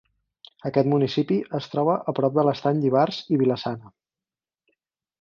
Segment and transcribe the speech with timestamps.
[0.69, 3.97] Aquest municipi es troba a prop de l'Estany d'Ivars i Vila-Sana.